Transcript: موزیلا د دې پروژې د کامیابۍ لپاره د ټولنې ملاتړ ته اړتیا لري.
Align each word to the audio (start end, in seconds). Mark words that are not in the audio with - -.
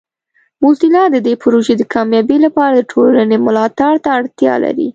موزیلا 0.63 1.03
د 1.11 1.17
دې 1.25 1.33
پروژې 1.41 1.73
د 1.77 1.83
کامیابۍ 1.93 2.37
لپاره 2.45 2.73
د 2.75 2.81
ټولنې 2.91 3.37
ملاتړ 3.45 3.93
ته 4.03 4.09
اړتیا 4.17 4.53
لري. 4.63 4.89